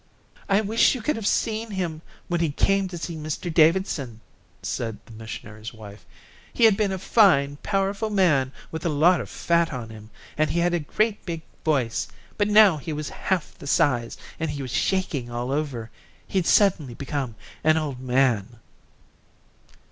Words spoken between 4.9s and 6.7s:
the missionary's wife. "He